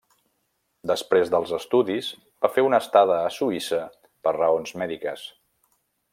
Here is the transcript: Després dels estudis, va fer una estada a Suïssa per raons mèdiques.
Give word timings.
Després 0.91 1.29
dels 1.35 1.51
estudis, 1.57 2.07
va 2.45 2.51
fer 2.55 2.65
una 2.69 2.81
estada 2.85 3.19
a 3.27 3.29
Suïssa 3.37 3.83
per 4.25 4.35
raons 4.39 4.75
mèdiques. 4.85 5.29